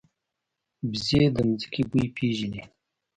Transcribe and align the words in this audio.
وزې 0.89 1.23
د 1.35 1.37
ځمکې 1.59 1.83
بوی 1.89 2.05
پېژني 2.15 2.63